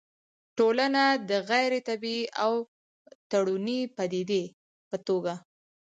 ټولنه 0.57 1.03
د 1.29 1.31
غيري 1.49 1.79
طبيعي 1.89 2.21
او 2.43 2.53
تړوني 3.31 3.79
پديدې 3.97 4.43
په 4.89 4.97
توګه 5.07 5.33